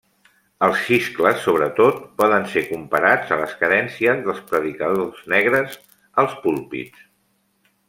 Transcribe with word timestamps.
Els 0.67 0.77
xiscles, 0.85 1.43
sobretot, 1.43 1.99
poden 2.21 2.47
ser 2.53 2.63
comparats 2.71 3.35
a 3.35 3.37
les 3.43 3.53
cadències 3.61 4.25
dels 4.25 4.41
predicadors 4.49 5.23
negres 5.37 5.79
als 6.25 6.37
púlpits. 6.49 7.09